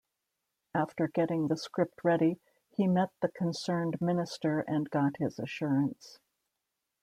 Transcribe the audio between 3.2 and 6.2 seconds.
the concerned minister and got his assurance.